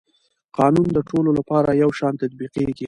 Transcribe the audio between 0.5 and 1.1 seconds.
قانون د